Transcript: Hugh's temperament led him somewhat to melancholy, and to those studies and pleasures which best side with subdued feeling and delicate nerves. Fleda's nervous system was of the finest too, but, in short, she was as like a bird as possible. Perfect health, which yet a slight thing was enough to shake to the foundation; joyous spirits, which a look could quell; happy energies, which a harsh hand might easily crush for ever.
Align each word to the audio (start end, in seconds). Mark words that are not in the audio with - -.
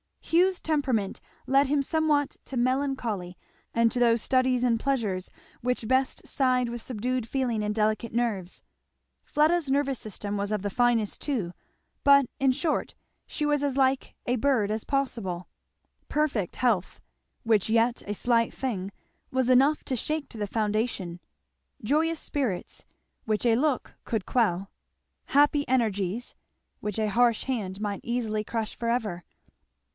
Hugh's 0.23 0.61
temperament 0.61 1.19
led 1.45 1.67
him 1.67 1.83
somewhat 1.83 2.37
to 2.45 2.55
melancholy, 2.57 3.37
and 3.73 3.91
to 3.91 3.99
those 3.99 4.21
studies 4.21 4.63
and 4.63 4.79
pleasures 4.79 5.29
which 5.59 5.87
best 5.87 6.25
side 6.25 6.69
with 6.69 6.81
subdued 6.81 7.27
feeling 7.27 7.61
and 7.61 7.75
delicate 7.75 8.13
nerves. 8.13 8.63
Fleda's 9.25 9.69
nervous 9.69 9.99
system 9.99 10.37
was 10.37 10.51
of 10.51 10.61
the 10.63 10.69
finest 10.69 11.21
too, 11.21 11.51
but, 12.03 12.25
in 12.39 12.51
short, 12.51 12.95
she 13.27 13.45
was 13.45 13.61
as 13.61 13.75
like 13.77 14.15
a 14.25 14.37
bird 14.37 14.71
as 14.71 14.85
possible. 14.85 15.49
Perfect 16.07 16.55
health, 16.55 17.01
which 17.43 17.69
yet 17.69 18.01
a 18.07 18.13
slight 18.13 18.53
thing 18.53 18.89
was 19.31 19.49
enough 19.49 19.83
to 19.83 19.97
shake 19.97 20.29
to 20.29 20.37
the 20.37 20.47
foundation; 20.47 21.19
joyous 21.83 22.19
spirits, 22.21 22.85
which 23.25 23.45
a 23.45 23.57
look 23.57 23.95
could 24.05 24.25
quell; 24.25 24.71
happy 25.25 25.67
energies, 25.67 26.33
which 26.79 26.97
a 26.97 27.09
harsh 27.09 27.43
hand 27.43 27.81
might 27.81 28.01
easily 28.03 28.43
crush 28.45 28.73
for 28.75 28.87
ever. 28.89 29.23